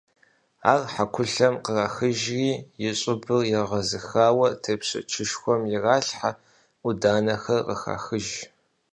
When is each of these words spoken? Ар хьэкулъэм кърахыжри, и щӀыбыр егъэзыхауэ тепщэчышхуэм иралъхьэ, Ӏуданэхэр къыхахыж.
Ар 0.71 0.81
хьэкулъэм 0.93 1.55
кърахыжри, 1.65 2.51
и 2.87 2.89
щӀыбыр 2.99 3.41
егъэзыхауэ 3.59 4.47
тепщэчышхуэм 4.63 5.61
иралъхьэ, 5.75 6.31
Ӏуданэхэр 6.81 7.61
къыхахыж. 7.67 8.27